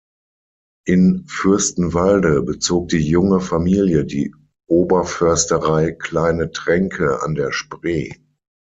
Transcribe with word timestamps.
In 0.87 1.25
Fürstenwalde 1.27 2.41
bezog 2.41 2.87
die 2.87 3.07
junge 3.07 3.39
Familie 3.39 4.03
die 4.03 4.33
Oberförsterei 4.65 5.91
„Kleine 5.91 6.49
Tränke“ 6.49 7.21
an 7.21 7.35
der 7.35 7.51
Spree. 7.51 8.09